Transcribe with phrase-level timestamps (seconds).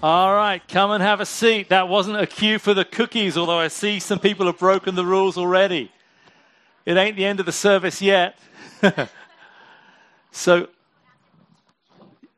[0.00, 1.70] All right, come and have a seat.
[1.70, 5.04] That wasn't a cue for the cookies, although I see some people have broken the
[5.04, 5.90] rules already.
[6.86, 8.38] It ain't the end of the service yet.
[10.30, 10.68] so,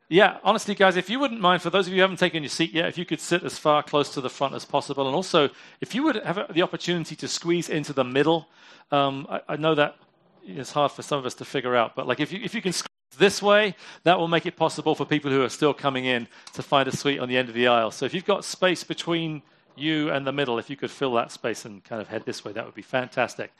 [0.09, 2.49] yeah, honestly, guys, if you wouldn't mind, for those of you who haven't taken your
[2.49, 5.05] seat yet, if you could sit as far close to the front as possible.
[5.05, 5.47] And also,
[5.81, 8.47] if you would have the opportunity to squeeze into the middle,
[8.91, 9.97] um, I, I know that
[10.43, 12.61] it's hard for some of us to figure out, but like if you, if you
[12.63, 12.73] can
[13.17, 16.63] this way, that will make it possible for people who are still coming in to
[16.63, 17.91] find a suite on the end of the aisle.
[17.91, 19.41] So if you've got space between
[19.75, 22.43] you and the middle, if you could fill that space and kind of head this
[22.43, 23.51] way, that would be fantastic.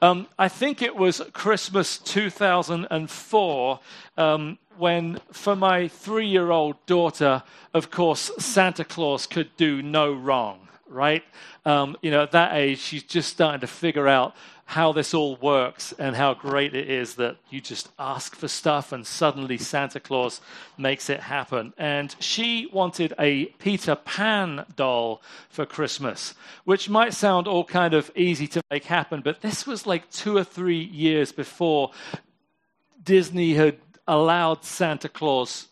[0.00, 3.80] Um, I think it was Christmas 2004
[4.16, 7.42] um, when, for my three year old daughter,
[7.72, 11.24] of course, Santa Claus could do no wrong, right?
[11.64, 14.34] Um, you know, at that age, she's just starting to figure out
[14.66, 18.92] how this all works and how great it is that you just ask for stuff
[18.92, 20.40] and suddenly Santa Claus
[20.78, 21.74] makes it happen.
[21.76, 28.10] And she wanted a Peter Pan doll for Christmas, which might sound all kind of
[28.16, 31.90] easy to make happen, but this was like two or three years before
[33.02, 33.76] Disney had
[34.08, 35.68] allowed Santa Claus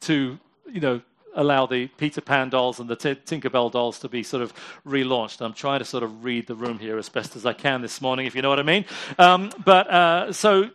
[0.00, 0.38] to,
[0.70, 1.00] you know,
[1.34, 4.52] allow the Peter Pan dolls and the T- Tinkerbell dolls to be sort of
[4.86, 5.40] relaunched.
[5.40, 8.00] I'm trying to sort of read the room here as best as I can this
[8.00, 8.84] morning, if you know what I mean.
[9.18, 10.70] Um, but uh, so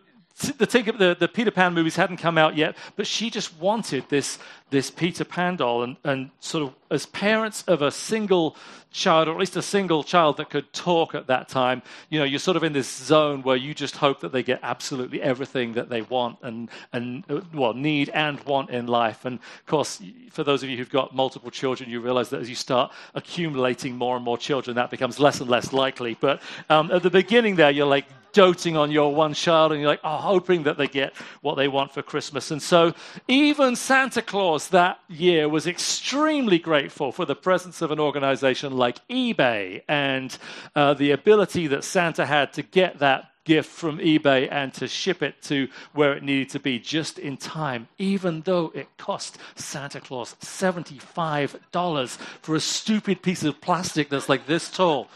[0.57, 4.07] the, Tinker, the, the, Peter Pan movies hadn't come out yet, but she just wanted
[4.09, 5.83] this, this Peter Pan doll.
[5.83, 8.55] And, and sort of, as parents of a single
[8.91, 12.25] child, or at least a single child that could talk at that time, you know,
[12.25, 15.73] you're sort of in this zone where you just hope that they get absolutely everything
[15.73, 17.23] that they want and, and
[17.53, 19.25] well, need and want in life.
[19.25, 22.49] And of course, for those of you who've got multiple children, you realize that as
[22.49, 26.17] you start accumulating more and more children, that becomes less and less likely.
[26.19, 29.89] But um, at the beginning there, you're like, doting on your one child and you're
[29.89, 32.51] like, oh, hoping that they get what they want for Christmas.
[32.51, 32.93] And so
[33.27, 39.05] even Santa Claus that year was extremely grateful for the presence of an organization like
[39.09, 40.37] eBay and
[40.75, 45.23] uh, the ability that Santa had to get that gift from eBay and to ship
[45.23, 49.99] it to where it needed to be just in time, even though it cost Santa
[49.99, 55.07] Claus $75 for a stupid piece of plastic that's like this tall.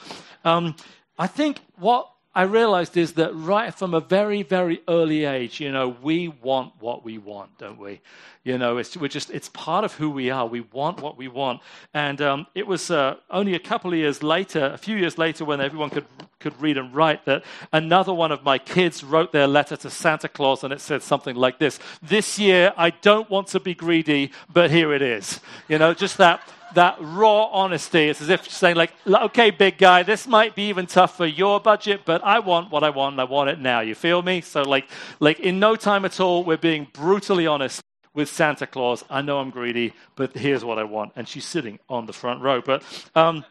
[0.44, 0.76] Um,
[1.20, 5.72] I think what I realized is that right from a very, very early age, you
[5.72, 8.02] know, we want what we want, don't we?
[8.44, 10.48] You know, it's, we're just, it's part of who we are.
[10.48, 11.62] We want what we want.
[11.94, 15.46] And um, it was uh, only a couple of years later, a few years later,
[15.46, 16.06] when everyone could,
[16.40, 20.28] could read and write, that another one of my kids wrote their letter to Santa
[20.28, 24.32] Claus, and it said something like this This year, I don't want to be greedy,
[24.52, 25.40] but here it is.
[25.70, 26.42] You know, just that
[26.76, 28.10] that raw honesty.
[28.10, 31.60] It's as if saying, like, okay, big guy, this might be even tough for your
[31.60, 33.82] budget, but I want what I want and I want it now.
[33.82, 34.42] You feel me?
[34.42, 34.90] So, like,
[35.20, 37.82] like in no time at all, we're being brutally honest
[38.14, 39.04] with Santa Claus.
[39.10, 41.14] I know I'm greedy, but here's what I want.
[41.16, 42.62] And she's sitting on the front row.
[42.62, 42.84] But
[43.16, 43.44] um,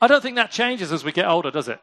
[0.00, 1.80] I don't think that changes as we get older, does it?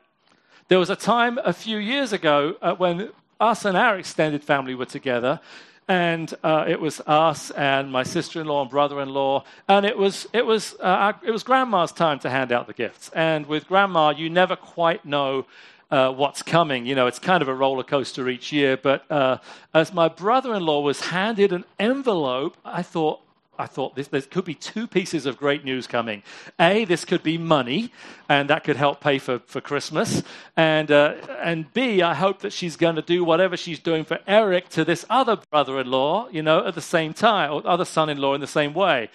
[0.67, 4.75] There was a time a few years ago uh, when us and our extended family
[4.75, 5.39] were together
[5.87, 10.75] and uh, it was us and my sister-in-law and brother-in-law, and it was it was
[10.79, 13.09] uh, it was grandma's time to hand out the gifts.
[13.13, 15.45] And with grandma, you never quite know.
[15.91, 16.87] Uh, what's coming.
[16.87, 18.75] You know, it's kind of a roller coaster each year.
[18.75, 19.37] But uh,
[19.71, 23.21] as my brother in law was handed an envelope, I thought,
[23.57, 26.23] I thought this, there could be two pieces of great news coming.
[26.59, 27.91] A, this could be money,
[28.29, 30.23] and that could help pay for, for Christmas.
[30.57, 34.19] And, uh, and B, I hope that she's going to do whatever she's doing for
[34.27, 37.85] Eric to this other brother in law, you know, at the same time, or other
[37.85, 39.09] son in law in the same way.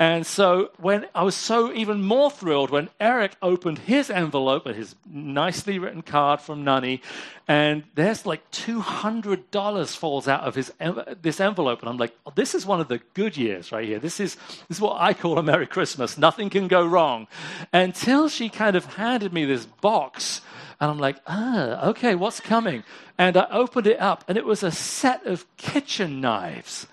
[0.00, 4.76] And so when I was so even more thrilled when Eric opened his envelope with
[4.76, 7.02] his nicely written card from Nunny,
[7.48, 10.72] and there's like $200 falls out of his
[11.20, 13.98] this envelope, and I'm like, oh, this is one of the good years right here.
[13.98, 14.36] This is
[14.68, 16.16] this is what I call a Merry Christmas.
[16.16, 17.26] Nothing can go wrong.
[17.72, 20.42] Until she kind of handed me this box.
[20.80, 22.84] And I'm like, ah, okay, what's coming?
[23.18, 26.86] And I opened it up, and it was a set of kitchen knives.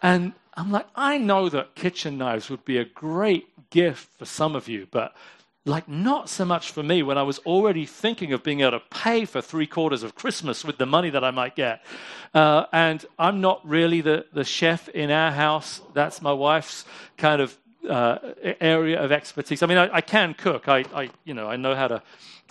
[0.00, 4.56] And I'm like, I know that kitchen knives would be a great gift for some
[4.56, 5.14] of you, but
[5.66, 8.82] like not so much for me when I was already thinking of being able to
[8.90, 11.84] pay for three quarters of Christmas with the money that I might get.
[12.32, 15.82] Uh, and I'm not really the, the chef in our house.
[15.92, 16.84] That's my wife's
[17.18, 17.58] kind of
[17.88, 18.18] uh,
[18.60, 19.62] area of expertise.
[19.62, 20.68] I mean, I, I can cook.
[20.68, 22.02] I, I, you know, I know how to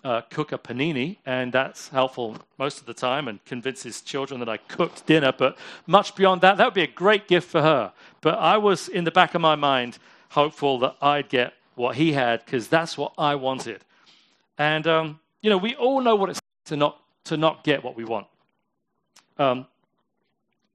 [0.05, 4.47] uh, cook a panini, and that's helpful most of the time and convinces children that
[4.47, 5.33] I cooked dinner.
[5.37, 5.57] But
[5.87, 7.91] much beyond that, that would be a great gift for her.
[8.21, 9.97] But I was, in the back of my mind,
[10.29, 13.81] hopeful that I'd get what he had because that's what I wanted.
[14.57, 17.97] And, um, you know, we all know what it's to not, to not get what
[17.97, 18.27] we want.
[19.37, 19.67] Um,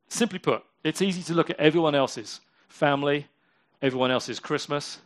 [0.08, 3.26] simply put, it's easy to look at everyone else's family
[3.82, 4.98] everyone else's Christmas,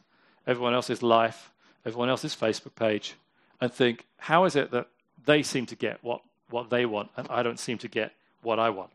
[0.46, 1.50] everyone else's life,
[1.86, 3.14] everyone else's Facebook page,
[3.60, 4.88] and think, how is it that
[5.24, 6.20] they seem to get what,
[6.50, 8.12] what they want and I don't seem to get
[8.42, 8.90] what I want?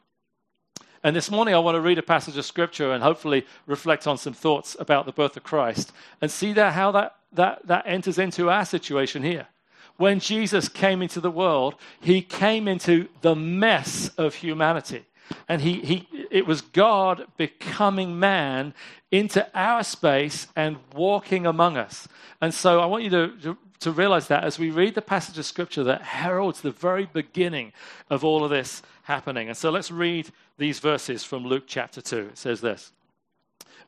[1.04, 4.18] And this morning, I want to read a passage of scripture and hopefully reflect on
[4.18, 8.20] some thoughts about the birth of Christ and see that how that, that, that enters
[8.20, 9.48] into our situation here.
[9.96, 15.06] When Jesus came into the world, he came into the mess of humanity.
[15.48, 18.74] And he, he, it was God becoming man
[19.12, 22.08] into our space and walking among us.
[22.42, 25.38] And so I want you to, to, to realize that as we read the passage
[25.38, 27.72] of scripture that heralds the very beginning
[28.10, 29.48] of all of this happening.
[29.48, 32.18] And so let's read these verses from Luke chapter 2.
[32.32, 32.92] It says this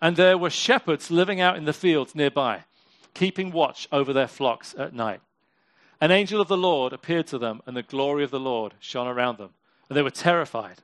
[0.01, 2.63] And there were shepherds living out in the fields nearby,
[3.13, 5.19] keeping watch over their flocks at night.
[5.99, 9.07] An angel of the Lord appeared to them, and the glory of the Lord shone
[9.07, 9.51] around them,
[9.89, 10.77] and they were terrified.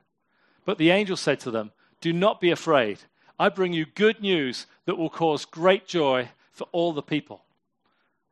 [0.64, 1.72] But the angel said to them,
[2.02, 2.98] Do not be afraid.
[3.38, 7.42] I bring you good news that will cause great joy for all the people.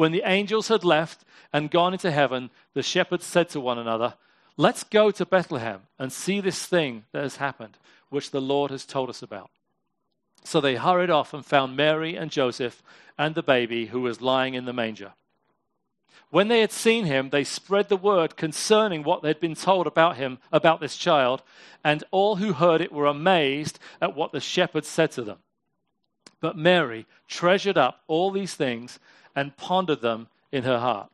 [0.00, 4.14] When the angels had left and gone into heaven, the shepherds said to one another,
[4.56, 7.76] Let's go to Bethlehem and see this thing that has happened,
[8.08, 9.50] which the Lord has told us about.
[10.42, 12.82] So they hurried off and found Mary and Joseph
[13.18, 15.12] and the baby who was lying in the manger.
[16.30, 20.16] When they had seen him, they spread the word concerning what they'd been told about
[20.16, 21.42] him, about this child,
[21.84, 25.40] and all who heard it were amazed at what the shepherds said to them.
[26.40, 28.98] But Mary treasured up all these things
[29.34, 31.10] and pondered them in her heart.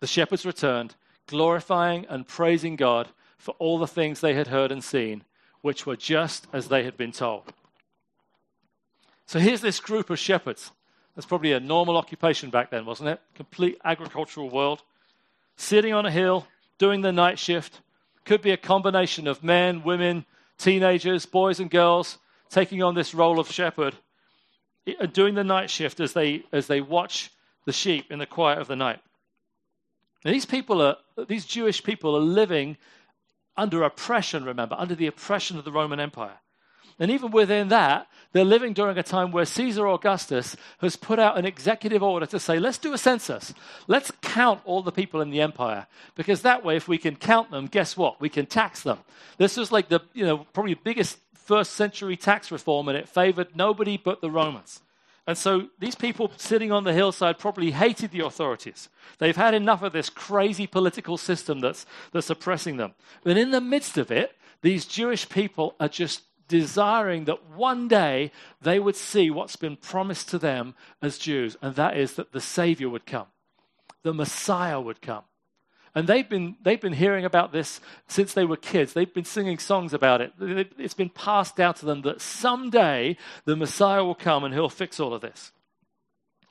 [0.00, 0.94] The shepherds returned,
[1.26, 5.24] glorifying and praising God for all the things they had heard and seen,
[5.60, 7.52] which were just as they had been told.
[9.26, 10.72] So here's this group of shepherds.
[11.14, 13.20] That's probably a normal occupation back then, wasn't it?
[13.34, 14.82] Complete agricultural world.
[15.56, 16.46] Sitting on a hill,
[16.78, 17.80] doing the night shift.
[18.24, 20.24] Could be a combination of men, women,
[20.58, 22.18] teenagers, boys, and girls
[22.50, 23.94] taking on this role of shepherd,
[25.00, 27.30] Uh, doing the night shift as they, as they watch
[27.66, 29.00] the sheep in the quiet of the night.
[30.24, 30.96] And these people are,
[31.26, 32.76] these Jewish people are living
[33.56, 36.38] under oppression, remember, under the oppression of the Roman Empire.
[37.00, 41.38] And even within that, they're living during a time where Caesar Augustus has put out
[41.38, 43.54] an executive order to say, let's do a census.
[43.86, 45.86] Let's count all the people in the empire.
[46.16, 48.20] Because that way, if we can count them, guess what?
[48.20, 48.98] We can tax them.
[49.38, 51.18] This was like the, you know, probably biggest
[51.48, 54.82] first century tax reform, and it favored nobody but the Romans.
[55.26, 58.90] And so these people sitting on the hillside probably hated the authorities.
[59.18, 62.92] They've had enough of this crazy political system that's, that's oppressing them.
[63.24, 68.30] But in the midst of it, these Jewish people are just desiring that one day
[68.60, 72.42] they would see what's been promised to them as Jews, and that is that the
[72.42, 73.28] Savior would come,
[74.02, 75.24] the Messiah would come.
[75.98, 78.92] And they've been, they've been hearing about this since they were kids.
[78.92, 80.32] They've been singing songs about it.
[80.78, 83.16] It's been passed down to them that someday
[83.46, 85.50] the Messiah will come and he'll fix all of this.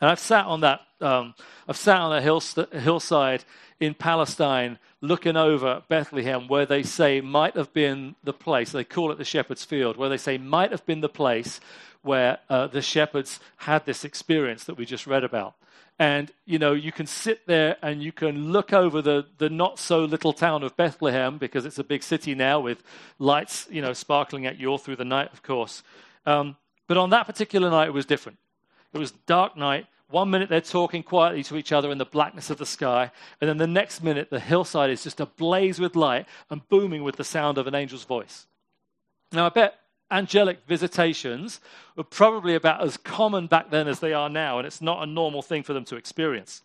[0.01, 1.33] And I've sat on that, um,
[1.65, 3.45] I've sat on a hill, hillside
[3.79, 9.13] in Palestine looking over Bethlehem, where they say might have been the place, they call
[9.13, 11.61] it the shepherd's field, where they say might have been the place
[12.01, 15.53] where uh, the shepherds had this experience that we just read about.
[15.99, 19.79] And, you know, you can sit there and you can look over the, the not
[19.79, 22.83] so little town of Bethlehem because it's a big city now with
[23.17, 25.81] lights, you know, sparkling at you all through the night, of course.
[26.27, 26.55] Um,
[26.87, 28.37] but on that particular night, it was different.
[28.93, 29.87] It was dark night.
[30.09, 33.11] One minute they're talking quietly to each other in the blackness of the sky,
[33.41, 37.17] and then the next minute the hillside is just ablaze with light and booming with
[37.17, 38.45] the sound of an angel's voice.
[39.33, 39.77] Now, I bet
[40.11, 41.59] angelic visitations
[41.95, 45.05] were probably about as common back then as they are now, and it's not a
[45.05, 46.63] normal thing for them to experience.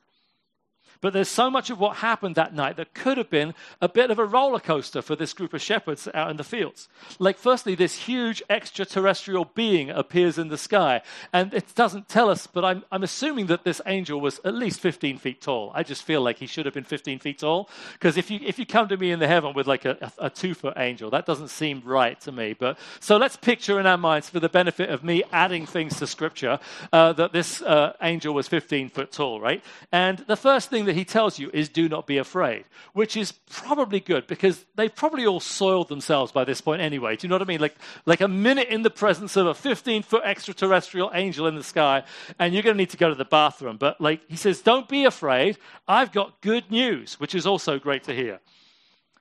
[1.03, 4.11] But there's so much of what happened that night that could have been a bit
[4.11, 6.89] of a roller coaster for this group of shepherds out in the fields.
[7.19, 11.03] Like, firstly, this huge extraterrestrial being appears in the sky.
[11.33, 14.79] And it doesn't tell us, but I'm, I'm assuming that this angel was at least
[14.79, 15.73] 15 feet tall.
[15.75, 17.69] I just feel like he should have been 15 feet tall.
[17.95, 20.27] Because if you, if you come to me in the heaven with like a, a,
[20.27, 22.53] a two foot angel, that doesn't seem right to me.
[22.53, 26.07] But so let's picture in our minds, for the benefit of me adding things to
[26.07, 26.61] scripture,
[26.93, 29.65] uh, that this uh, angel was 15 foot tall, right?
[29.91, 33.17] And the first thing that that he tells you is do not be afraid, which
[33.17, 37.17] is probably good because they've probably all soiled themselves by this point anyway.
[37.17, 37.63] Do you know what I mean?
[37.63, 41.63] Like, like a minute in the presence of a 15 foot extraterrestrial angel in the
[41.63, 42.03] sky,
[42.39, 43.79] and you're going to need to go to the bathroom.
[43.79, 45.57] But like he says, don't be afraid.
[45.89, 48.41] I've got good news, which is also great to hear.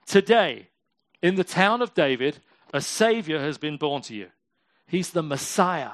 [0.06, 0.68] Today,
[1.22, 2.40] in the town of David,
[2.74, 4.28] a Savior has been born to you.
[4.88, 5.92] He's the Messiah,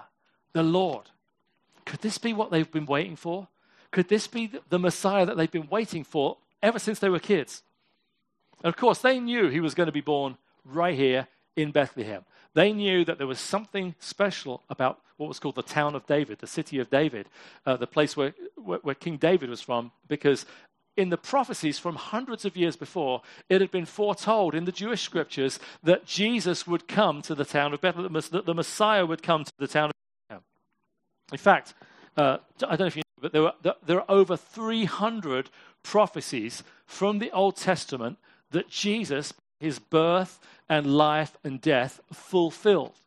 [0.53, 1.11] the Lord.
[1.85, 3.47] Could this be what they've been waiting for?
[3.91, 7.63] Could this be the Messiah that they've been waiting for ever since they were kids?
[8.63, 12.25] And of course, they knew he was going to be born right here in Bethlehem.
[12.53, 16.39] They knew that there was something special about what was called the town of David,
[16.39, 17.27] the city of David,
[17.65, 20.45] uh, the place where, where, where King David was from, because
[20.95, 25.03] in the prophecies from hundreds of years before, it had been foretold in the Jewish
[25.03, 29.43] scriptures that Jesus would come to the town of Bethlehem, that the Messiah would come
[29.43, 29.93] to the town of
[30.27, 30.43] Bethlehem.
[31.31, 31.75] In fact,
[32.15, 33.53] uh, I don't know if you but there, were,
[33.85, 35.49] there are over 300
[35.83, 38.17] prophecies from the Old Testament
[38.51, 42.99] that Jesus, his birth and life and death, fulfilled.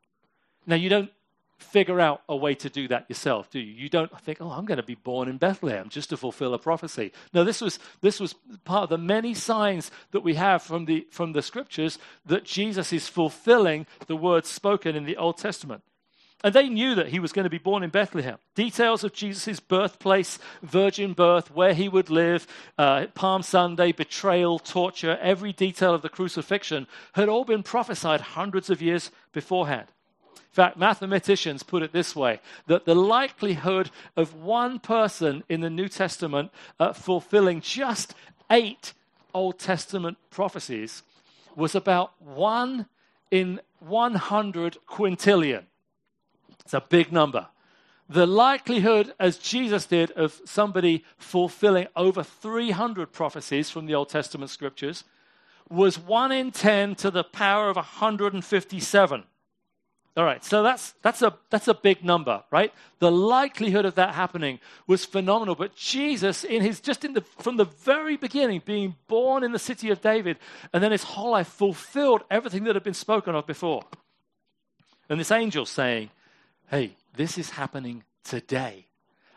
[0.67, 1.11] Now, you don't
[1.59, 3.73] figure out a way to do that yourself, do you?
[3.73, 6.59] You don't think, oh, I'm going to be born in Bethlehem just to fulfill a
[6.59, 7.13] prophecy.
[7.33, 11.07] No, this was, this was part of the many signs that we have from the,
[11.11, 15.83] from the scriptures that Jesus is fulfilling the words spoken in the Old Testament.
[16.43, 18.39] And they knew that he was going to be born in Bethlehem.
[18.55, 22.47] Details of Jesus' birthplace, virgin birth, where he would live,
[22.79, 28.71] uh, Palm Sunday, betrayal, torture, every detail of the crucifixion had all been prophesied hundreds
[28.71, 29.89] of years beforehand.
[30.35, 35.71] In fact, mathematicians put it this way that the likelihood of one person in the
[35.71, 38.15] New Testament uh, fulfilling just
[38.51, 38.95] eight
[39.33, 41.03] Old Testament prophecies
[41.55, 42.87] was about one
[43.31, 45.65] in 100 quintillion.
[46.71, 47.49] It's a big number.
[48.09, 54.53] The likelihood, as Jesus did, of somebody fulfilling over 300 prophecies from the Old Testament
[54.53, 55.03] scriptures
[55.69, 59.25] was 1 in 10 to the power of 157.
[60.17, 62.73] All right, so that's, that's, a, that's a big number, right?
[63.01, 65.57] The likelihood of that happening was phenomenal.
[65.57, 69.59] But Jesus, in his, just in the, from the very beginning, being born in the
[69.59, 70.37] city of David,
[70.73, 73.83] and then his whole life fulfilled everything that had been spoken of before.
[75.09, 76.11] And this angel saying,
[76.71, 78.87] hey, this is happening today.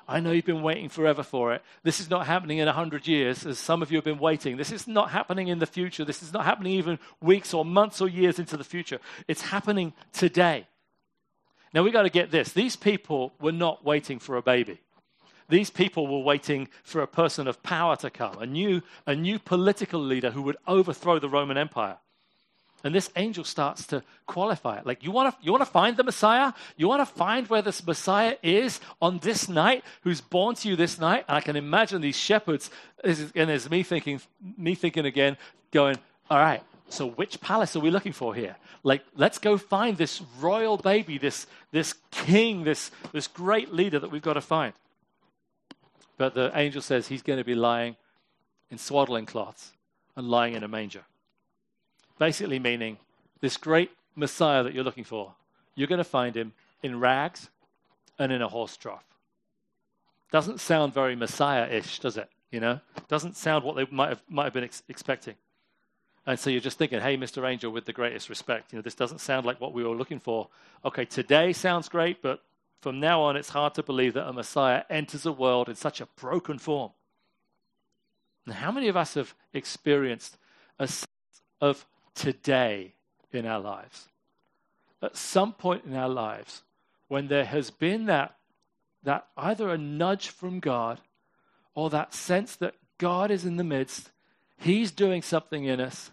[0.07, 1.61] I know you've been waiting forever for it.
[1.81, 4.57] This is not happening in 100 years, as some of you have been waiting.
[4.57, 6.05] This is not happening in the future.
[6.05, 8.99] This is not happening even weeks or months or years into the future.
[9.27, 10.67] It's happening today.
[11.73, 12.51] Now, we've got to get this.
[12.51, 14.79] These people were not waiting for a baby.
[15.49, 19.39] These people were waiting for a person of power to come, a new, a new
[19.39, 21.97] political leader who would overthrow the Roman Empire.
[22.83, 24.85] And this angel starts to qualify it.
[24.85, 26.51] Like, you want to you wanna find the Messiah?
[26.75, 30.75] You want to find where this Messiah is on this night, who's born to you
[30.75, 31.23] this night?
[31.27, 32.69] And I can imagine these shepherds,
[33.03, 34.19] and there's me thinking,
[34.57, 35.37] me thinking again,
[35.71, 35.97] going,
[36.29, 38.55] all right, so which palace are we looking for here?
[38.83, 44.11] Like, let's go find this royal baby, this, this king, this, this great leader that
[44.11, 44.73] we've got to find.
[46.17, 47.95] But the angel says he's going to be lying
[48.69, 49.71] in swaddling cloths
[50.15, 51.03] and lying in a manger.
[52.19, 52.97] Basically, meaning
[53.41, 55.33] this great Messiah that you're looking for,
[55.75, 57.49] you're going to find him in rags
[58.19, 59.05] and in a horse trough.
[60.31, 62.29] Doesn't sound very Messiah ish, does it?
[62.51, 65.35] You know, doesn't sound what they might have, might have been ex- expecting.
[66.25, 67.47] And so you're just thinking, hey, Mr.
[67.47, 70.19] Angel, with the greatest respect, you know, this doesn't sound like what we were looking
[70.19, 70.47] for.
[70.85, 72.41] Okay, today sounds great, but
[72.81, 75.99] from now on, it's hard to believe that a Messiah enters a world in such
[75.99, 76.91] a broken form.
[78.49, 80.37] How many of us have experienced
[80.79, 81.07] a sense
[81.61, 82.93] of today
[83.31, 84.07] in our lives.
[85.01, 86.63] At some point in our lives,
[87.07, 88.35] when there has been that,
[89.03, 90.99] that either a nudge from God
[91.75, 94.11] or that sense that God is in the midst,
[94.57, 96.11] He's doing something in us,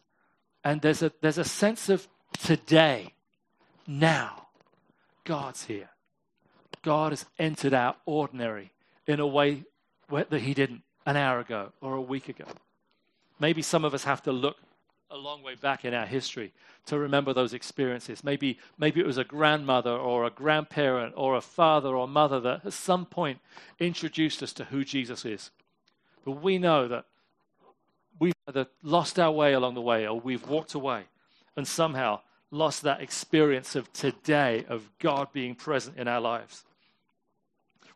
[0.65, 2.09] and there's a, there's a sense of
[2.43, 3.15] today,
[3.87, 4.49] now,
[5.25, 5.91] God's here.
[6.83, 8.73] God has entered our ordinary
[9.07, 9.65] in a way
[10.09, 12.47] that He didn't an hour ago or a week ago.
[13.39, 14.57] Maybe some of us have to look
[15.11, 16.53] a long way back in our history
[16.87, 18.23] to remember those experiences.
[18.23, 22.65] Maybe, maybe it was a grandmother or a grandparent or a father or mother that
[22.65, 23.41] at some point
[23.81, 25.51] introduced us to who Jesus is.
[26.25, 27.07] But we know that
[28.21, 31.05] we've either lost our way along the way or we've walked away
[31.57, 32.21] and somehow
[32.53, 36.65] lost that experience of today of God being present in our lives.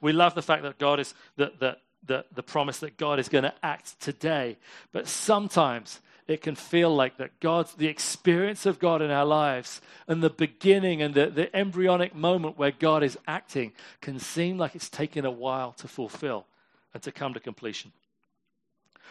[0.01, 3.29] We love the fact that God is that that the, the promise that God is
[3.29, 4.59] going to act today.
[4.93, 9.81] But sometimes it can feel like that God's the experience of God in our lives
[10.09, 14.75] and the beginning and the, the embryonic moment where God is acting can seem like
[14.75, 16.47] it's taken a while to fulfill
[16.95, 17.93] and to come to completion.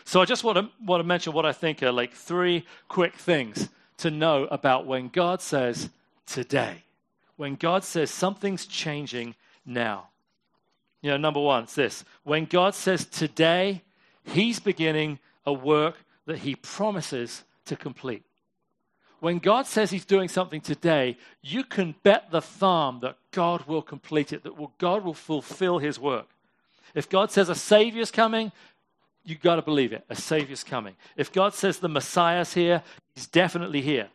[0.05, 3.15] So I just want to, want to mention what I think are like three quick
[3.15, 5.89] things to know about when God says
[6.25, 6.83] today.
[7.37, 10.09] When God says something's changing now.
[11.01, 12.03] You know, number one, it's this.
[12.23, 13.83] When God says today,
[14.23, 18.23] He's beginning a work that He promises to complete.
[19.19, 23.81] When God says He's doing something today, you can bet the farm that God will
[23.81, 26.27] complete it, that God will fulfill His work.
[26.93, 28.51] If God says a Savior's coming,
[29.23, 30.03] you've got to believe it.
[30.09, 30.95] A Savior's coming.
[31.15, 32.83] If God says the Messiah's here,
[33.15, 34.09] He's definitely here.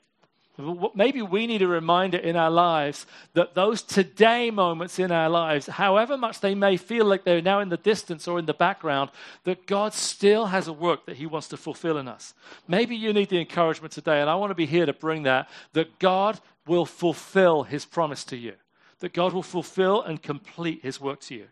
[0.95, 5.69] Maybe we need a reminder in our lives that those today moments in our lives,
[5.69, 9.11] however much they may feel like they're now in the distance or in the background,
[9.45, 12.35] that God still has a work that He wants to fulfill in us.
[12.67, 15.49] Maybe you need the encouragement today, and I want to be here to bring that,
[15.75, 18.55] that God will fulfill His promise to you,
[18.99, 21.47] that God will fulfill and complete His work to you.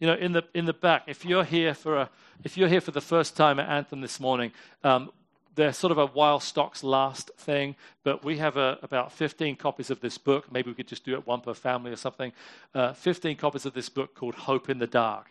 [0.00, 2.10] You know, in the in the back, if you're here for a
[2.42, 5.10] if you're here for the first time at Anthem this morning, um,
[5.56, 10.00] they're sort of a while stocks last thing, but we have about 15 copies of
[10.00, 10.52] this book.
[10.52, 12.32] Maybe we could just do it one per family or something.
[12.74, 15.30] Uh, 15 copies of this book called Hope in the Dark.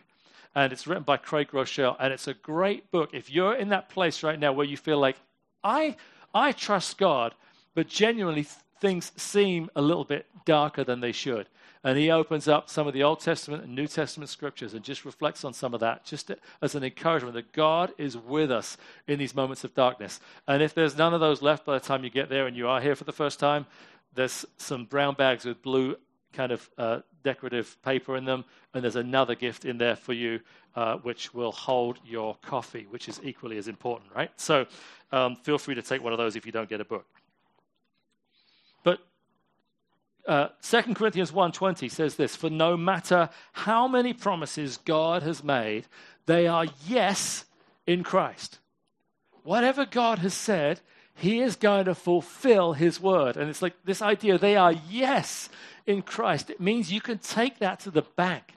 [0.54, 3.10] And it's written by Craig Groeschel, and it's a great book.
[3.12, 5.16] If you're in that place right now where you feel like,
[5.62, 5.96] I,
[6.34, 7.34] I trust God,
[7.74, 8.46] but genuinely
[8.80, 11.46] things seem a little bit darker than they should,
[11.86, 15.04] and he opens up some of the Old Testament and New Testament scriptures and just
[15.04, 18.76] reflects on some of that, just as an encouragement that God is with us
[19.06, 20.18] in these moments of darkness.
[20.48, 22.66] And if there's none of those left by the time you get there and you
[22.66, 23.66] are here for the first time,
[24.16, 25.94] there's some brown bags with blue
[26.32, 30.40] kind of uh, decorative paper in them, and there's another gift in there for you,
[30.74, 34.32] uh, which will hold your coffee, which is equally as important, right?
[34.40, 34.66] So
[35.12, 37.06] um, feel free to take one of those if you don't get a book.
[38.82, 38.98] But
[40.26, 45.86] uh, 2 Corinthians 1.20 says this, For no matter how many promises God has made,
[46.26, 47.44] they are yes
[47.86, 48.58] in Christ.
[49.44, 50.80] Whatever God has said,
[51.14, 53.36] he is going to fulfill his word.
[53.36, 55.48] And it's like this idea, they are yes
[55.86, 56.50] in Christ.
[56.50, 58.54] It means you can take that to the bank.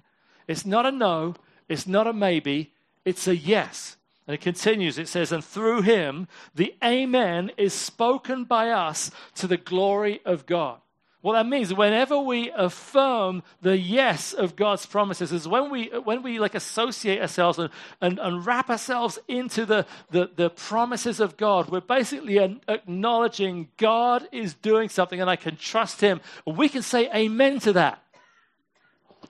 [0.47, 1.35] It's not a no,
[1.69, 2.73] it's not a maybe,
[3.05, 3.95] it's a yes.
[4.27, 9.47] And it continues, it says, And through him, the Amen is spoken by us to
[9.47, 10.79] the glory of God.
[11.21, 16.23] What that means, whenever we affirm the yes of God's promises, is when we, when
[16.23, 21.35] we like associate ourselves and, and, and wrap ourselves into the, the, the promises of
[21.35, 26.21] God, we're basically acknowledging God is doing something and I can trust Him.
[26.45, 28.01] We can say amen to that.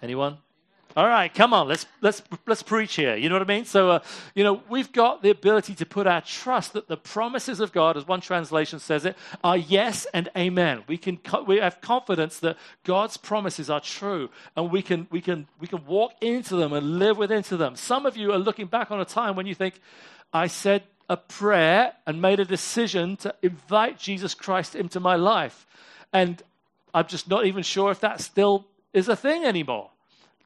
[0.04, 0.38] Anyone?
[0.98, 3.16] All right, come on, let's let's let's preach here.
[3.16, 3.64] You know what I mean?
[3.64, 4.00] So, uh,
[4.34, 7.96] you know, we've got the ability to put our trust that the promises of God,
[7.96, 10.84] as one translation says it, are yes and amen.
[10.88, 15.48] We can we have confidence that God's promises are true, and we can we can
[15.60, 17.76] we can walk into them and live within them.
[17.76, 19.80] Some of you are looking back on a time when you think,
[20.34, 25.68] I said a prayer and made a decision to invite Jesus Christ into my life,
[26.12, 26.42] and
[26.96, 29.92] I'm just not even sure if that still is a thing anymore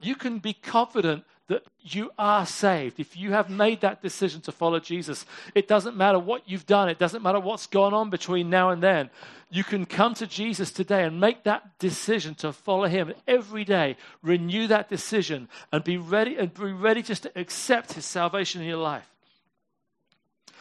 [0.06, 3.00] you can be confident that you are saved.
[3.00, 6.88] If you have made that decision to follow Jesus, it doesn't matter what you've done,
[6.90, 9.10] it doesn't matter what's gone on between now and then.
[9.50, 13.98] You can come to Jesus today and make that decision to follow him every day.
[14.24, 18.68] Renew that decision and be ready and be ready just to accept his salvation in
[18.68, 19.13] your life.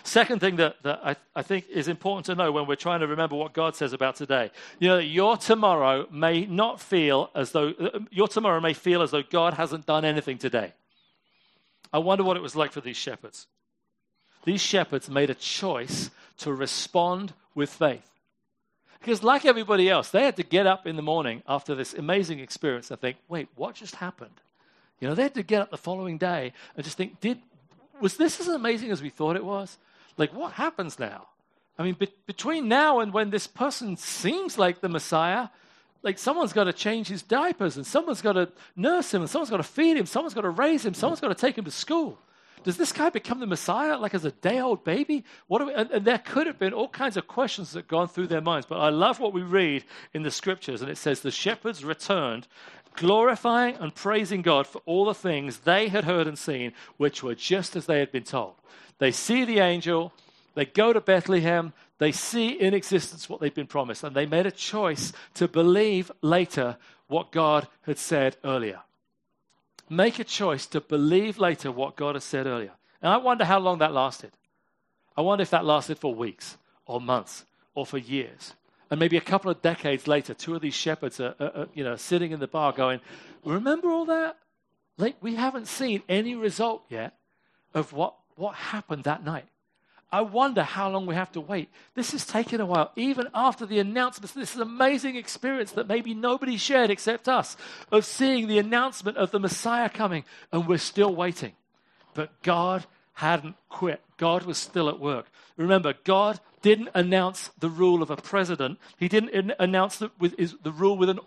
[0.05, 3.07] Second thing that, that I, I think is important to know when we're trying to
[3.07, 4.51] remember what God says about today.
[4.81, 9.13] You know, your tomorrow may not feel as though, uh, your tomorrow may feel as
[9.13, 10.73] though God hasn't done anything today.
[11.93, 13.47] I wonder what it was like for these shepherds.
[14.45, 18.09] These shepherds made a choice to respond with faith.
[18.99, 22.39] Because, like everybody else, they had to get up in the morning after this amazing
[22.39, 24.41] experience and think, wait, what just happened?
[25.01, 27.39] You know, they had to get up the following day and just think, did,
[28.01, 29.77] was this as amazing as we thought it was?
[30.17, 31.29] Like, what happens now?
[31.79, 35.49] I mean, be- between now and when this person seems like the Messiah,
[36.03, 39.51] like someone's got to change his diapers and someone's got to nurse him and someone's
[39.51, 41.71] got to feed him, someone's got to raise him, someone's got to take him to
[41.71, 42.19] school.
[42.65, 45.25] Does this guy become the Messiah like as a day old baby?
[45.49, 48.29] What we, and, and, there could have been all kinds of questions that gone through
[48.29, 48.67] their minds.
[48.67, 52.47] But I love what we read in the scriptures, and it says the shepherds returned,
[52.95, 57.35] glorifying and praising God for all the things they had heard and seen, which were
[57.35, 58.55] just as they had been told.
[58.99, 60.13] They see the angel,
[60.55, 64.47] they go to Bethlehem, they see in existence what they've been promised, and they made
[64.47, 66.77] a choice to believe later
[67.07, 68.81] what God had said earlier.
[69.89, 72.73] Make a choice to believe later what God has said earlier.
[73.01, 74.33] And I wonder how long that lasted.
[75.17, 78.55] I wonder if that lasted for weeks or months or for years.
[78.93, 81.83] And maybe a couple of decades later, two of these shepherds are, are, are you
[81.83, 83.01] know, sitting in the bar going,
[83.43, 84.37] Remember all that?
[84.99, 87.15] Like, we haven't seen any result yet
[87.73, 89.47] of what what happened that night.
[90.13, 91.71] I wonder how long we have to wait.
[91.95, 94.35] This is taking a while, even after the announcements.
[94.35, 97.57] This is an amazing experience that maybe nobody shared except us
[97.91, 101.53] of seeing the announcement of the Messiah coming, and we're still waiting.
[102.13, 105.27] But God hadn't quit, God was still at work.
[105.57, 108.79] Remember, God didn't announce the rule of a president.
[108.97, 110.11] He didn't announce the,
[110.63, 111.19] the rule with an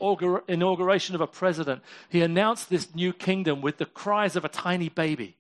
[0.48, 1.84] inauguration of a president.
[2.10, 5.38] He announced this new kingdom with the cries of a tiny baby.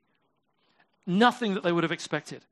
[1.07, 2.43] Nothing that they would have expected.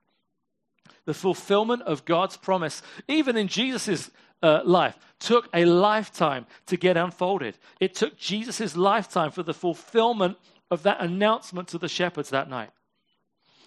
[1.06, 4.10] The fulfillment of God's promise, even in Jesus'
[4.42, 7.58] uh, life, took a lifetime to get unfolded.
[7.80, 10.38] It took Jesus' lifetime for the fulfillment
[10.72, 12.72] of that announcement to the shepherds that night.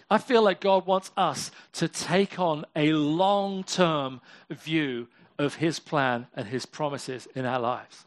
[0.09, 5.79] I feel like God wants us to take on a long term view of His
[5.79, 8.05] plan and His promises in our lives.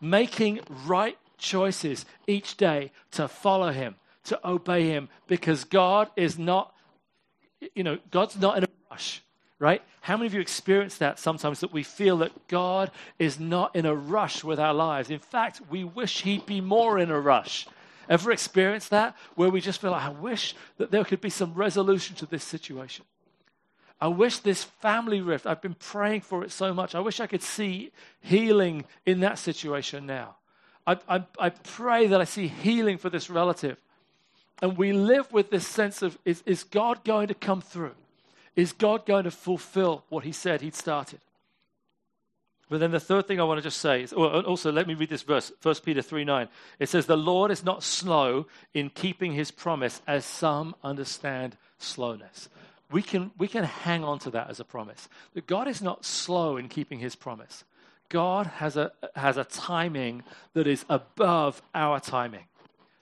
[0.00, 6.74] Making right choices each day to follow Him, to obey Him, because God is not,
[7.74, 9.22] you know, God's not in a rush,
[9.58, 9.82] right?
[10.02, 13.86] How many of you experience that sometimes that we feel that God is not in
[13.86, 15.10] a rush with our lives?
[15.10, 17.66] In fact, we wish He'd be more in a rush.
[18.08, 19.16] Ever experienced that?
[19.34, 22.44] Where we just feel like, I wish that there could be some resolution to this
[22.44, 23.04] situation.
[24.00, 26.94] I wish this family rift, I've been praying for it so much.
[26.94, 27.90] I wish I could see
[28.20, 30.36] healing in that situation now.
[30.86, 33.76] I, I, I pray that I see healing for this relative.
[34.62, 37.94] And we live with this sense of is, is God going to come through?
[38.56, 41.20] Is God going to fulfill what he said he'd started?
[42.68, 45.08] But then the third thing I want to just say is also let me read
[45.08, 46.48] this verse, 1 Peter 3 9.
[46.78, 52.48] It says, The Lord is not slow in keeping his promise, as some understand slowness.
[52.90, 55.08] We can, we can hang on to that as a promise.
[55.34, 57.64] That God is not slow in keeping his promise.
[58.08, 60.22] God has a, has a timing
[60.54, 62.44] that is above our timing,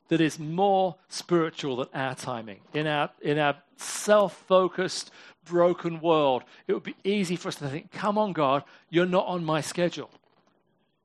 [0.08, 2.60] that is more spiritual than our timing.
[2.74, 5.10] In our, in our self focused,
[5.46, 9.26] broken world, it would be easy for us to think, come on, God, you're not
[9.26, 10.10] on my schedule.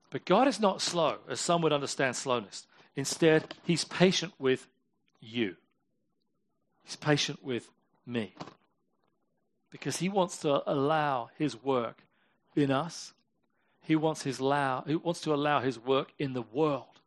[0.10, 2.67] But God is not slow, as some would understand slowness.
[2.95, 4.67] Instead, He's patient with
[5.21, 5.56] you,
[6.84, 7.69] He's patient with
[8.06, 8.36] me.
[9.69, 12.04] Because He wants to allow His work
[12.56, 13.13] in us.
[13.84, 16.99] He wants, his allow, he wants to allow His work in the world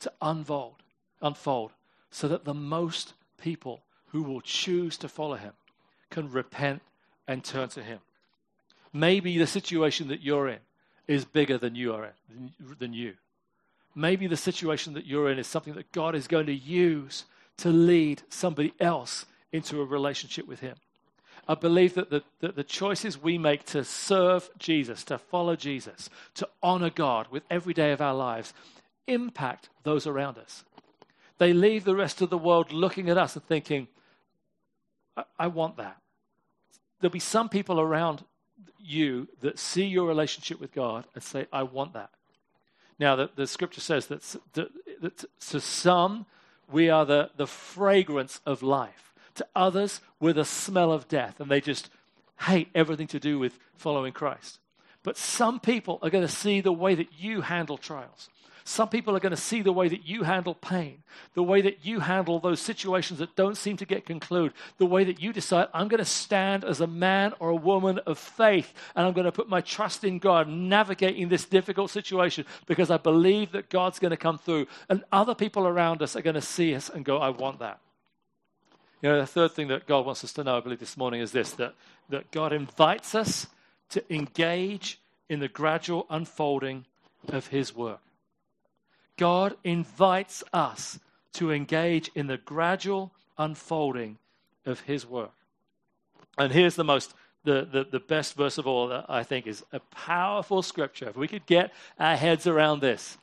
[0.00, 0.82] to unfold,
[1.22, 1.72] unfold
[2.10, 5.52] so that the most people who will choose to follow Him
[6.10, 6.82] can repent
[7.26, 8.00] and turn to Him.
[8.92, 10.58] Maybe the situation that you're in
[11.06, 13.14] is bigger than you are in, than you.
[13.94, 17.24] Maybe the situation that you're in is something that God is going to use
[17.58, 20.76] to lead somebody else into a relationship with Him.
[21.48, 26.10] I believe that the, that the choices we make to serve Jesus, to follow Jesus,
[26.34, 28.52] to honor God with every day of our lives
[29.06, 30.64] impact those around us.
[31.38, 33.88] They leave the rest of the world looking at us and thinking,
[35.38, 35.96] I, want that.
[37.00, 38.24] There'll be some people around
[38.78, 42.10] you that see your relationship with God and say, I want that.
[42.98, 44.22] Now, the, the scripture says that,
[44.54, 44.68] that,
[45.00, 46.26] that to some,
[46.70, 49.12] we are the, the fragrance of life.
[49.36, 51.90] To others, we're the smell of death, and they just
[52.40, 54.58] hate everything to do with following Christ.
[55.04, 58.28] But some people are going to see the way that you handle trials.
[58.68, 61.02] Some people are going to see the way that you handle pain,
[61.32, 65.04] the way that you handle those situations that don't seem to get concluded, the way
[65.04, 68.74] that you decide, I'm going to stand as a man or a woman of faith
[68.94, 72.98] and I'm going to put my trust in God, navigating this difficult situation because I
[72.98, 74.66] believe that God's going to come through.
[74.90, 77.80] And other people around us are going to see us and go, I want that.
[79.00, 81.22] You know, the third thing that God wants us to know, I believe, this morning
[81.22, 81.72] is this that,
[82.10, 83.46] that God invites us
[83.88, 85.00] to engage
[85.30, 86.84] in the gradual unfolding
[87.28, 88.00] of His work.
[89.18, 90.98] God invites us
[91.34, 94.16] to engage in the gradual unfolding
[94.64, 95.32] of his work.
[96.38, 99.64] And here's the most the, the, the best verse of all that I think is
[99.72, 101.08] a powerful scripture.
[101.08, 103.16] If we could get our heads around this,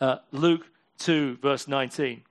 [0.00, 0.66] uh, Luke
[0.98, 2.22] 2, verse 19.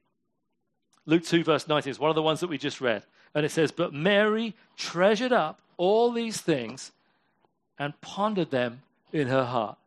[1.06, 3.04] Luke 2, verse 19 is one of the ones that we just read.
[3.34, 6.92] And it says, But Mary treasured up all these things
[7.80, 9.78] and pondered them in her heart.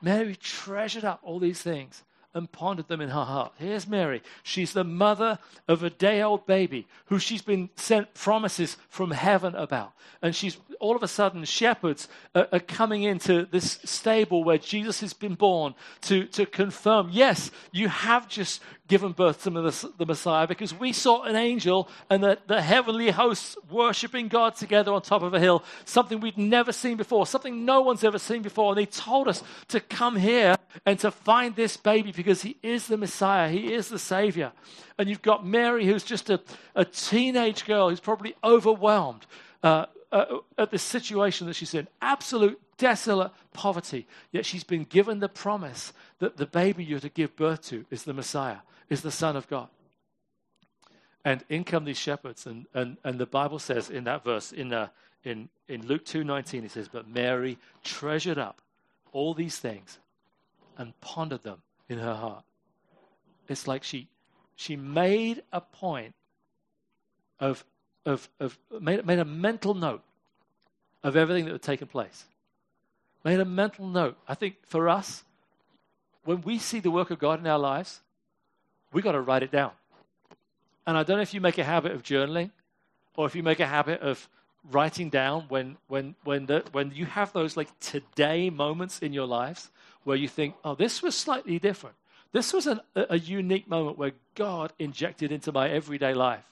[0.00, 2.02] Mary treasured up all these things
[2.34, 3.52] and pondered them in her heart.
[3.58, 4.22] Here's Mary.
[4.42, 9.54] She's the mother of a day old baby who she's been sent promises from heaven
[9.54, 9.92] about.
[10.22, 15.00] And she's all of a sudden, shepherds are, are coming into this stable where Jesus
[15.00, 18.60] has been born to, to confirm yes, you have just
[18.92, 23.56] given birth to the, Messiah because we saw an angel and the, the heavenly hosts
[23.70, 27.80] worshiping God together on top of a hill, something we'd never seen before, something no
[27.80, 28.72] one's ever seen before.
[28.72, 32.86] And they told us to come here and to find this baby because he is
[32.86, 34.52] the Messiah, he is the Savior.
[34.98, 36.38] And you've got Mary, who's just a,
[36.74, 39.24] a teenage girl who's probably overwhelmed.
[39.62, 44.06] Uh, uh, at the situation that she's in absolute desolate poverty.
[44.32, 48.02] Yet she's been given the promise that the baby you're to give birth to is
[48.02, 49.68] the Messiah, is the Son of God.
[51.24, 54.72] And in come these shepherds, and, and, and the Bible says in that verse, in,
[54.72, 54.88] uh,
[55.24, 58.60] in, in Luke 2.19, it says, But Mary treasured up
[59.12, 59.98] all these things
[60.76, 62.44] and pondered them in her heart.
[63.48, 64.08] It's like she,
[64.56, 66.14] she made a point
[67.38, 67.64] of,
[68.04, 70.02] of, of made, made a mental note
[71.04, 72.24] of everything that had taken place.
[73.24, 74.16] Made a mental note.
[74.26, 75.24] I think for us,
[76.24, 78.00] when we see the work of God in our lives,
[78.92, 79.72] we got to write it down.
[80.86, 82.50] And I don't know if you make a habit of journaling
[83.16, 84.28] or if you make a habit of
[84.70, 89.26] writing down when, when, when, the, when you have those like today moments in your
[89.26, 89.70] lives
[90.04, 91.96] where you think, oh, this was slightly different.
[92.32, 96.44] This was an, a unique moment where God injected into my everyday life.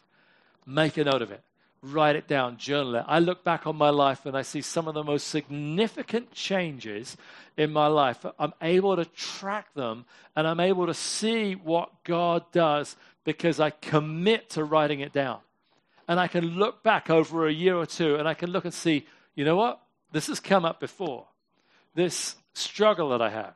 [0.66, 1.42] Make a note of it.
[1.83, 3.05] Write it down, journal it.
[3.09, 7.16] I look back on my life and I see some of the most significant changes
[7.57, 8.27] in my life.
[8.38, 10.05] I'm able to track them
[10.37, 15.38] and I'm able to see what God does because I commit to writing it down.
[16.07, 18.75] And I can look back over a year or two and I can look and
[18.75, 19.81] see, you know what?
[20.12, 21.27] This has come up before.
[21.95, 23.55] This struggle that I have,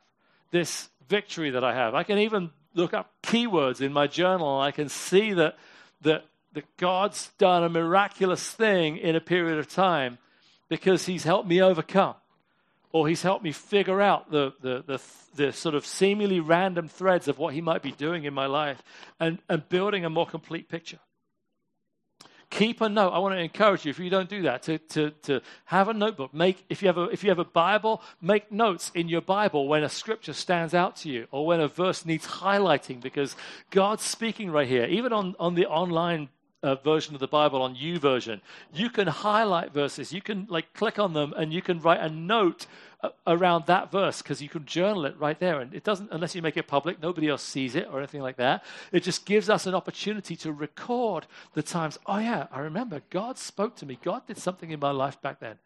[0.49, 1.93] this victory that I have.
[1.93, 5.57] I can even look up keywords in my journal and I can see that,
[6.01, 10.17] that, that God's done a miraculous thing in a period of time
[10.67, 12.15] because He's helped me overcome
[12.95, 15.01] or he's helped me figure out the, the, the,
[15.35, 18.81] the, sort of seemingly random threads of what he might be doing in my life
[19.19, 20.99] and, and building a more complete picture.
[22.49, 23.09] Keep a note.
[23.11, 25.93] I want to encourage you, if you don't do that, to, to, to have a
[25.93, 26.33] notebook.
[26.33, 29.67] Make, if, you have a, if you have a Bible, make notes in your Bible
[29.67, 33.35] when a scripture stands out to you or when a verse needs highlighting because
[33.71, 34.85] God's speaking right here.
[34.85, 36.29] Even on, on the online
[36.65, 38.41] uh, version of the Bible on U YouVersion,
[38.73, 40.11] you can highlight verses.
[40.11, 42.65] You can like click on them and you can write a note
[43.03, 45.59] uh, around that verse because you can journal it right there.
[45.59, 48.37] And it doesn't, unless you make it public, nobody else sees it or anything like
[48.37, 48.63] that.
[48.91, 51.99] It just gives us an opportunity to record the times.
[52.07, 53.99] Oh yeah, I remember God spoke to me.
[54.03, 55.57] God did something in my life back then,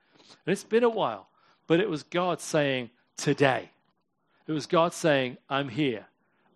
[0.45, 1.29] and it's been a while,
[1.67, 3.71] but it was God saying today.
[4.47, 6.07] It was God saying, "I'm here.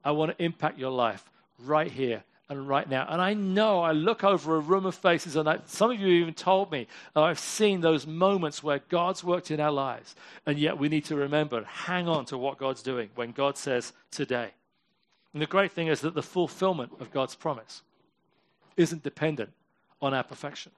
[0.04, 1.24] I want to impact your life
[1.60, 2.24] right here."
[2.58, 3.06] And right now.
[3.10, 6.08] And I know I look over a room of faces, and I, some of you
[6.08, 10.16] even told me I've seen those moments where God's worked in our lives.
[10.46, 13.94] And yet we need to remember, hang on to what God's doing when God says
[14.12, 14.52] today.
[15.34, 17.82] And the great thing is that the fulfillment of God's promise
[18.78, 19.52] isn't dependent
[20.02, 20.72] on our perfection.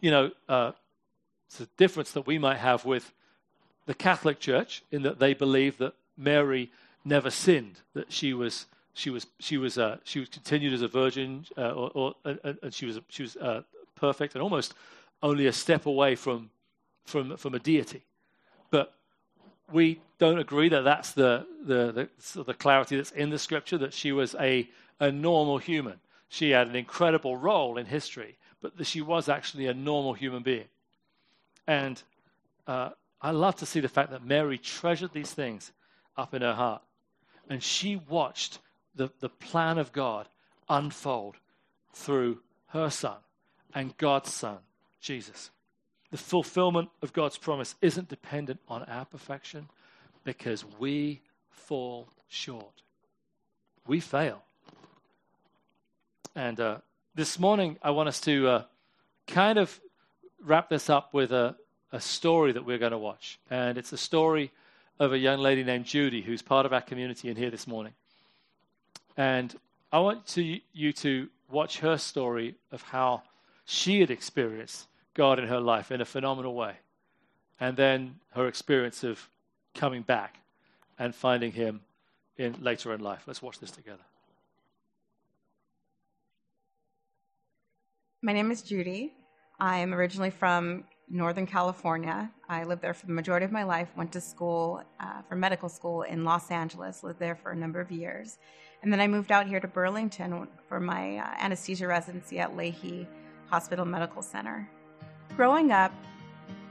[0.00, 0.72] You know, uh,
[1.48, 3.12] it's a difference that we might have with
[3.86, 6.70] the Catholic Church in that they believe that Mary
[7.04, 10.88] never sinned, that she was she was she was uh, she was continued as a
[10.88, 12.14] virgin, uh, or, or
[12.62, 13.62] and she was she was uh,
[13.94, 14.72] perfect and almost
[15.22, 16.50] only a step away from
[17.04, 18.02] from from a deity.
[18.70, 18.94] But
[19.70, 23.92] we don't agree that that's the the the, the clarity that's in the scripture that
[23.92, 24.66] she was a
[24.98, 26.00] a normal human.
[26.30, 30.68] She had an incredible role in history, but she was actually a normal human being.
[31.66, 32.02] And
[32.66, 35.70] uh, I love to see the fact that Mary treasured these things
[36.16, 36.82] up in her heart,
[37.50, 38.58] and she watched
[38.96, 40.28] the, the plan of God
[40.68, 41.36] unfold
[41.92, 43.18] through her son
[43.74, 44.58] and God's son,
[45.00, 45.50] Jesus.
[46.10, 49.68] The fulfillment of God's promise isn't dependent on our perfection
[50.24, 52.82] because we fall short.
[53.86, 54.42] We fail.
[56.34, 56.78] And uh,
[57.14, 58.62] this morning, I want us to uh,
[59.26, 59.80] kind of
[60.42, 61.56] wrap this up with a,
[61.92, 63.38] a story that we're going to watch.
[63.50, 64.52] And it's a story
[64.98, 67.92] of a young lady named Judy who's part of our community in here this morning.
[69.16, 69.54] And
[69.92, 73.22] I want to, you to watch her story of how
[73.64, 76.74] she had experienced God in her life in a phenomenal way.
[77.58, 79.28] And then her experience of
[79.74, 80.38] coming back
[80.98, 81.80] and finding Him
[82.36, 83.22] in, later in life.
[83.26, 84.02] Let's watch this together.
[88.22, 89.14] My name is Judy.
[89.58, 92.30] I am originally from Northern California.
[92.48, 95.68] I lived there for the majority of my life, went to school uh, for medical
[95.68, 98.38] school in Los Angeles, lived there for a number of years.
[98.86, 103.04] And then I moved out here to Burlington for my uh, anesthesia residency at Lahey
[103.48, 104.70] Hospital Medical Center.
[105.36, 105.92] Growing up,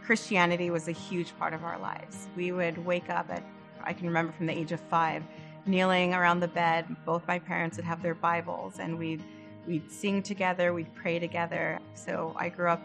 [0.02, 2.30] Christianity was a huge part of our lives.
[2.38, 3.44] We would wake up at,
[3.84, 5.24] I can remember from the age of five,
[5.66, 6.86] kneeling around the bed.
[7.06, 9.22] Both my parents would have their Bibles, and we'd
[9.68, 11.80] we'd sing together, we'd pray together.
[11.96, 12.82] So I grew up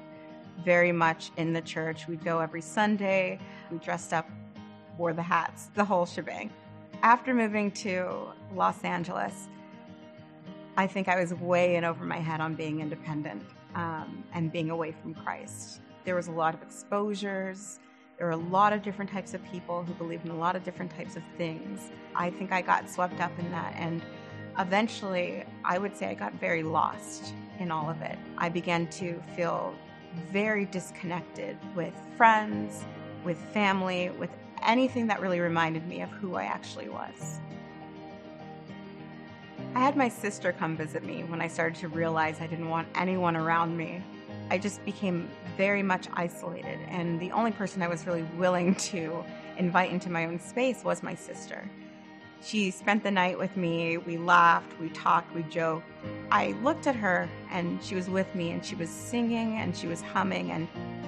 [0.65, 2.09] very much in the church.
[2.09, 3.39] We'd go every Sunday.
[3.71, 4.29] We dressed up,
[4.99, 6.51] wore the hats, the whole shebang.
[7.03, 9.49] After moving to Los Angeles,
[10.77, 13.43] I think I was way in over my head on being independent
[13.75, 15.81] um, and being away from Christ.
[16.05, 17.81] There was a lot of exposures.
[18.19, 20.63] There were a lot of different types of people who believed in a lot of
[20.63, 21.91] different types of things.
[22.15, 23.73] I think I got swept up in that.
[23.77, 24.03] And
[24.59, 28.19] eventually, I would say I got very lost in all of it.
[28.37, 29.75] I began to feel
[30.31, 32.85] very disconnected with friends,
[33.25, 34.31] with family, with
[34.63, 37.41] anything that really reminded me of who I actually was.
[39.75, 42.89] I had my sister come visit me when I started to realize I didn't want
[42.95, 44.03] anyone around me.
[44.51, 49.25] I just became very much isolated, and the only person I was really willing to
[49.59, 51.69] invite into my own space was my sister.
[52.43, 53.99] She spent the night with me.
[53.99, 55.85] We laughed, we talked, we joked.
[56.31, 59.87] I looked at her and she was with me and she was singing and she
[59.87, 60.67] was humming and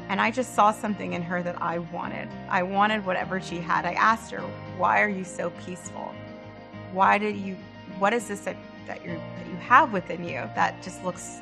[0.09, 2.29] and I just saw something in her that I wanted.
[2.51, 3.87] I wanted whatever she had.
[3.87, 4.41] I asked her,
[4.77, 6.13] "Why are you so peaceful?
[6.93, 7.57] Why did you
[7.99, 11.41] what is this that that you that you have within you that just looks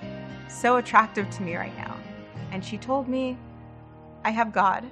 [0.49, 1.97] so attractive to me right now?"
[2.53, 3.37] And she told me,
[4.25, 4.85] "I have God."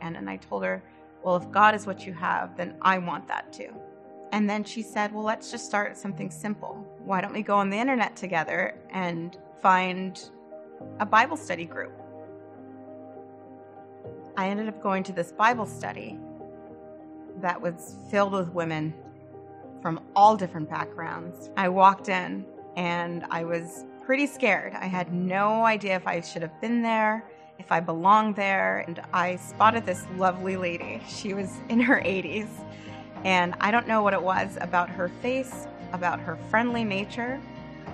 [0.00, 0.82] And and I told her,
[1.22, 3.74] "Well, if God is what you have, then I want that too."
[4.34, 6.84] And then she said, Well, let's just start something simple.
[6.98, 10.20] Why don't we go on the internet together and find
[10.98, 11.92] a Bible study group?
[14.36, 16.18] I ended up going to this Bible study
[17.42, 18.92] that was filled with women
[19.80, 21.50] from all different backgrounds.
[21.56, 22.44] I walked in
[22.74, 24.74] and I was pretty scared.
[24.74, 28.78] I had no idea if I should have been there, if I belonged there.
[28.88, 31.00] And I spotted this lovely lady.
[31.08, 32.48] She was in her 80s
[33.24, 37.40] and I don't know what it was about her face, about her friendly nature,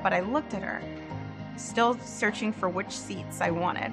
[0.02, 0.82] but I looked at her,
[1.56, 3.92] still searching for which seats I wanted.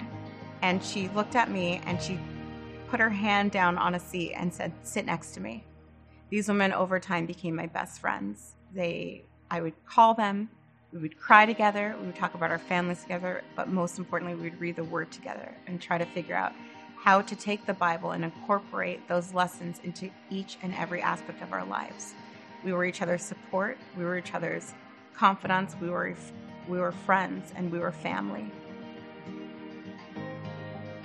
[0.62, 2.20] And she looked at me and she
[2.88, 5.64] put her hand down on a seat and said, Sit next to me.
[6.30, 8.56] These women over time became my best friends.
[8.74, 10.50] They I would call them,
[10.92, 14.50] we would cry together, we would talk about our families together, but most importantly, we
[14.50, 16.54] would read the word together and try to figure out
[17.04, 21.54] how to take the Bible and incorporate those lessons into each and every aspect of
[21.54, 22.14] our lives.
[22.64, 24.74] We were each other's support, we were each other's
[25.16, 26.16] confidants, we were,
[26.68, 28.52] we were friends, and we were family.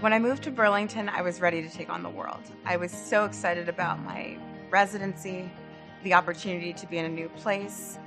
[0.00, 2.42] When I moved to Burlington, I was ready to take on the world.
[2.64, 4.37] I was so excited about my
[4.70, 5.48] residency,
[6.02, 7.98] the opportunity to be in a new place.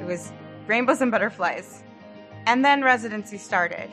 [0.00, 0.32] It was
[0.66, 1.84] rainbows and butterflies.
[2.46, 3.88] And then residency started.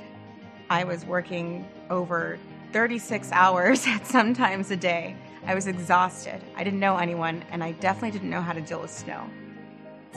[0.70, 2.40] I was working over
[2.74, 5.16] 36 hours at sometimes a day.
[5.46, 6.42] I was exhausted.
[6.56, 9.30] I didn't know anyone, and I definitely didn't know how to deal with snow.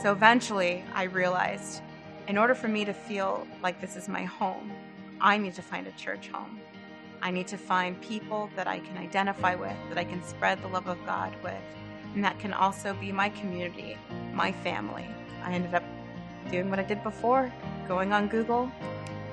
[0.01, 1.81] So eventually, I realized
[2.27, 4.71] in order for me to feel like this is my home,
[5.21, 6.59] I need to find a church home.
[7.21, 10.67] I need to find people that I can identify with, that I can spread the
[10.67, 11.61] love of God with,
[12.13, 13.97] and that can also be my community,
[14.33, 15.05] my family.
[15.43, 15.83] I ended up
[16.51, 17.51] doing what I did before
[17.87, 18.71] going on Google,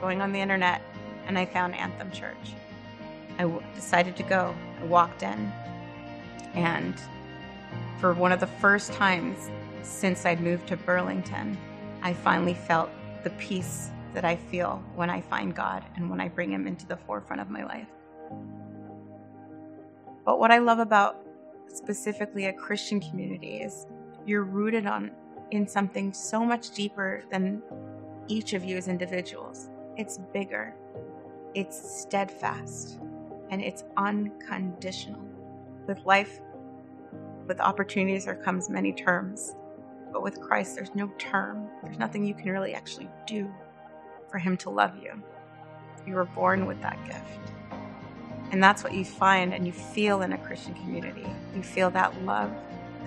[0.00, 0.80] going on the internet,
[1.26, 2.54] and I found Anthem Church.
[3.38, 4.54] I w- decided to go.
[4.80, 5.52] I walked in,
[6.54, 6.94] and
[8.00, 9.50] for one of the first times
[9.82, 11.56] since I'd moved to Burlington,
[12.02, 12.90] I finally felt
[13.22, 16.86] the peace that I feel when I find God and when I bring Him into
[16.86, 17.88] the forefront of my life.
[20.24, 21.24] But what I love about
[21.68, 23.86] specifically a Christian community is
[24.24, 25.10] you're rooted on
[25.50, 27.62] in something so much deeper than
[28.28, 29.68] each of you as individuals.
[29.96, 30.74] It's bigger.
[31.54, 32.98] It's steadfast
[33.50, 35.20] and it's unconditional.
[35.86, 36.40] With life,
[37.46, 39.54] with opportunities, there comes many terms.
[40.12, 41.68] But with Christ, there's no term.
[41.82, 43.52] There's nothing you can really actually do
[44.30, 45.22] for Him to love you.
[46.06, 47.52] You were born with that gift.
[48.52, 51.26] And that's what you find and you feel in a Christian community.
[51.56, 52.52] You feel that love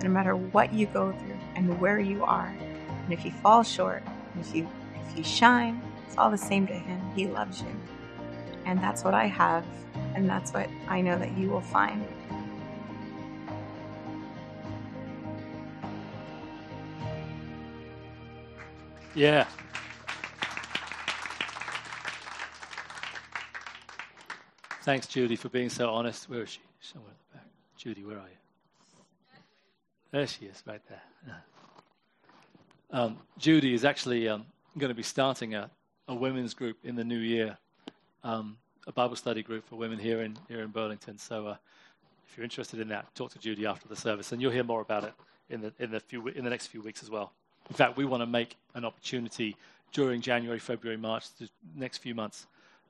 [0.02, 2.54] no matter what you go through and where you are.
[3.04, 4.02] And if you fall short,
[4.38, 4.68] if you
[5.08, 7.00] if you shine, it's all the same to him.
[7.14, 7.97] He loves you.
[8.68, 9.64] And that's what I have
[10.14, 12.04] and that's what I know that you will find.
[19.14, 19.46] Yeah.
[24.82, 26.28] Thanks, Judy, for being so honest.
[26.28, 26.60] Where is she?
[26.80, 27.46] Somewhere in the back.
[27.76, 28.36] Judy, where are you?
[30.10, 31.02] There she is, right there.
[32.90, 34.44] Um, Judy is actually um,
[34.76, 35.70] going to be starting a,
[36.06, 37.56] a women's group in the new year.
[38.24, 38.56] Um,
[38.86, 41.18] a Bible study group for women here in here in Burlington.
[41.18, 41.56] So uh,
[42.26, 44.80] if you're interested in that, talk to Judy after the service, and you'll hear more
[44.80, 45.12] about it
[45.50, 47.32] in the in the few in the next few weeks as well.
[47.68, 49.56] In fact, we want to make an opportunity
[49.92, 52.46] during January, February, March, the next few months,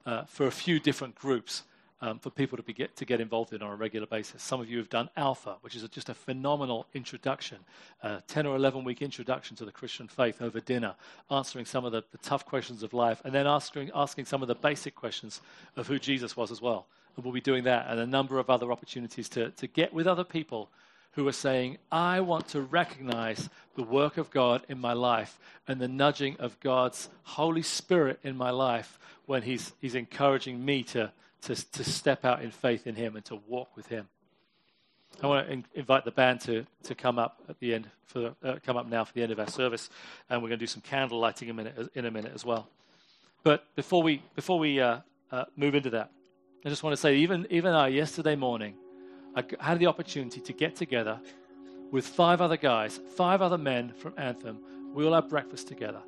[0.07, 1.62] uh, for a few different groups
[2.01, 4.42] um, for people to, be get, to get involved in on a regular basis.
[4.42, 7.59] Some of you have done Alpha, which is a, just a phenomenal introduction,
[8.03, 10.94] a 10 or 11 week introduction to the Christian faith over dinner,
[11.30, 14.49] answering some of the, the tough questions of life, and then asking, asking some of
[14.49, 15.40] the basic questions
[15.76, 16.86] of who Jesus was as well.
[17.16, 20.07] And we'll be doing that and a number of other opportunities to, to get with
[20.07, 20.70] other people
[21.12, 25.36] who are saying, I want to recognize the work of God in my life
[25.66, 30.84] and the nudging of God's Holy Spirit in my life when He's, he's encouraging me
[30.84, 31.11] to,
[31.43, 34.09] to, to step out in faith in Him and to walk with Him.
[35.22, 38.34] I want to in, invite the band to, to come up at the end for
[38.43, 39.91] uh, come up now for the end of our service,
[40.30, 42.45] and we're going to do some candle lighting in a minute, in a minute as
[42.45, 42.68] well.
[43.43, 45.01] But before we before we uh,
[45.32, 46.11] uh, move into that,
[46.64, 48.74] I just want to say even even uh, yesterday morning,
[49.34, 51.20] I had the opportunity to get together
[51.91, 54.59] with five other guys, five other men from Anthem.
[54.95, 56.01] We all had breakfast together,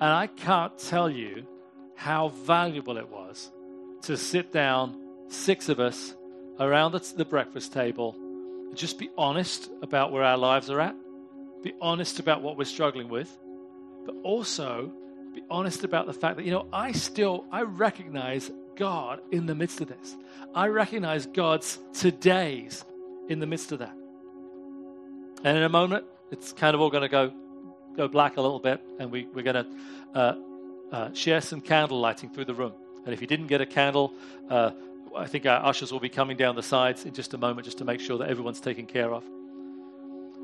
[0.00, 1.46] and I can't tell you
[1.94, 3.50] how valuable it was
[4.02, 4.98] to sit down,
[5.28, 6.14] six of us,
[6.58, 8.14] around the, the breakfast table,
[8.68, 10.94] and just be honest about where our lives are at,
[11.62, 13.30] be honest about what we're struggling with,
[14.06, 14.92] but also
[15.34, 19.54] be honest about the fact that, you know, I still, I recognize God in the
[19.54, 20.16] midst of this.
[20.54, 22.84] I recognize God's todays
[23.28, 23.94] in the midst of that.
[25.44, 27.32] And in a moment, it's kind of all going to go
[27.96, 29.66] go black a little bit, and we, we're going to
[30.14, 30.34] uh,
[30.92, 32.72] uh, share some candle lighting through the room.
[33.04, 34.12] And if you didn't get a candle,
[34.48, 34.72] uh,
[35.16, 37.78] I think our ushers will be coming down the sides in just a moment just
[37.78, 39.24] to make sure that everyone's taken care of.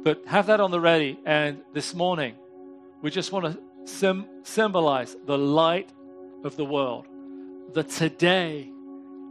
[0.02, 1.18] But have that on the ready.
[1.24, 2.34] And this morning,
[3.02, 5.90] we just want to sim- symbolize the light
[6.44, 7.06] of the world,
[7.72, 8.70] the today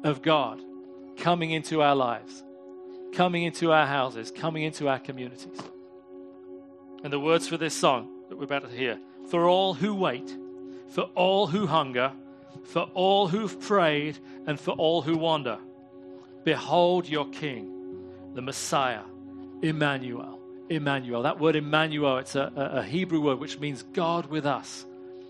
[0.04, 0.62] of God
[1.18, 2.44] coming into our lives,
[3.14, 5.60] coming into our houses, coming into our communities.
[7.04, 9.00] And the words for this song that we're about to hear
[9.30, 10.36] for all who wait,
[10.90, 12.12] for all who hunger,
[12.64, 15.58] for all who've prayed and for all who wander.
[16.44, 19.04] Behold your King, the Messiah,
[19.62, 20.40] Emmanuel.
[20.70, 21.24] Emmanuel.
[21.24, 24.86] That word Emmanuel, it's a, a, Hebrew word which means God with us.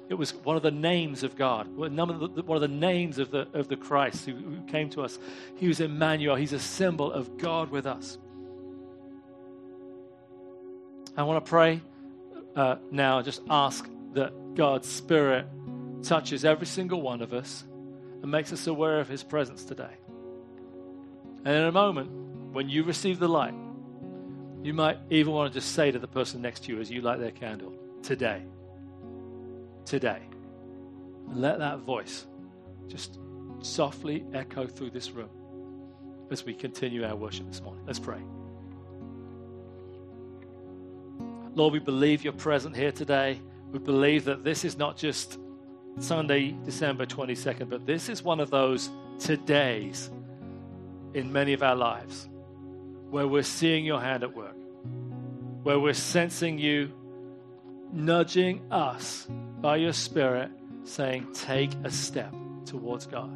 [0.07, 3.67] It was one of the names of God, one of the, names of the, of
[3.67, 5.17] the Christ who, who came to us.
[5.55, 6.35] He was Emmanuel.
[6.35, 8.17] He's a symbol of God with us.
[11.17, 11.81] I want to pray
[12.55, 15.47] uh, now, just ask that God's Spirit
[16.05, 17.63] touches every single one of us
[18.21, 19.95] and makes us aware of his presence today.
[21.43, 22.09] And in a moment,
[22.53, 23.53] when you receive the light,
[24.63, 27.01] you might even want to just say to the person next to you as you
[27.01, 28.43] light their candle, Today.
[29.85, 30.21] Today.
[31.29, 32.25] And let that voice
[32.87, 33.19] just
[33.61, 35.29] softly echo through this room
[36.29, 37.83] as we continue our worship this morning.
[37.85, 38.19] Let's pray.
[41.55, 43.39] Lord, we believe you're present here today.
[43.71, 45.39] We believe that this is not just
[45.99, 50.09] Sunday, December 22nd, but this is one of those todays
[51.13, 52.27] in many of our lives
[53.09, 54.55] where we're seeing your hand at work,
[55.63, 56.91] where we're sensing you
[57.93, 59.25] nudging us
[59.61, 60.51] by your Spirit,
[60.83, 62.33] saying, Take a step
[62.65, 63.31] towards God.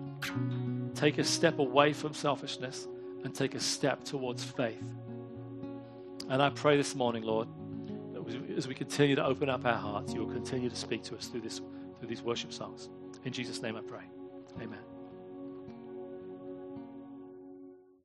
[0.95, 2.87] Take a step away from selfishness
[3.23, 4.83] and take a step towards faith.
[6.27, 7.47] And I pray this morning, Lord,
[8.13, 11.15] that as we continue to open up our hearts, you will continue to speak to
[11.15, 11.61] us through this
[11.99, 12.89] through these worship songs.
[13.25, 14.03] In Jesus' name I pray.
[14.61, 14.98] Amen.